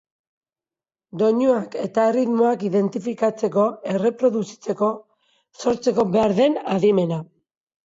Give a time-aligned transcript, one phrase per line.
[1.21, 4.91] Doinuak eta erritmoak identifikatzeko, erreproduzitzeko,
[5.63, 7.25] sortzeko behar den adimena.